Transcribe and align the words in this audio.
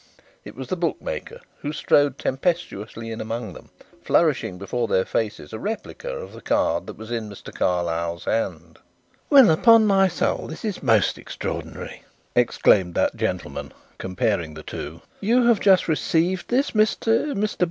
It 0.43 0.55
was 0.55 0.67
the 0.69 0.75
bookmaker 0.75 1.39
who 1.59 1.71
strode 1.71 2.17
tempestuously 2.17 3.11
in 3.11 3.21
among 3.21 3.53
them, 3.53 3.69
flourishing 4.01 4.57
before 4.57 4.87
their 4.87 5.05
faces 5.05 5.53
a 5.53 5.59
replica 5.59 6.09
of 6.09 6.33
the 6.33 6.41
card 6.41 6.87
that 6.87 6.97
was 6.97 7.11
in 7.11 7.29
Mr. 7.29 7.53
Carlyle's 7.53 8.25
hand. 8.25 8.79
"Well, 9.29 9.51
upon 9.51 9.85
my 9.85 10.07
soul 10.07 10.47
this 10.47 10.65
is 10.65 10.81
most 10.81 11.19
extraordinary," 11.19 12.01
exclaimed 12.35 12.95
that 12.95 13.15
gentleman, 13.15 13.73
comparing 13.99 14.55
the 14.55 14.63
two. 14.63 15.01
"You 15.19 15.45
have 15.45 15.59
just 15.59 15.87
received 15.87 16.47
this, 16.47 16.71
Mr. 16.71 17.35
Mr. 17.35 17.57